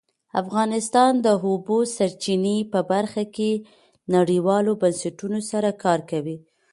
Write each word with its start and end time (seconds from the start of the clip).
افغانستان 0.41 1.13
د 1.21 1.21
د 1.25 1.27
اوبو 1.45 1.77
سرچینې 1.95 2.57
په 2.73 2.79
برخه 2.91 3.23
کې 3.35 3.51
نړیوالو 4.15 4.71
بنسټونو 4.81 5.39
سره 5.51 5.69
کار 5.83 5.99
کوي. 6.11 6.37